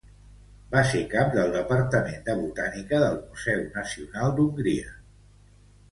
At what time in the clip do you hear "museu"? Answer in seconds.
3.27-3.63